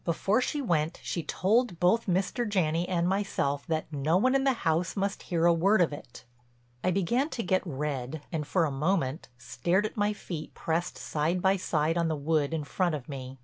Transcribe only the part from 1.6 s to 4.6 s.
both Mr. Janney and myself that no one in the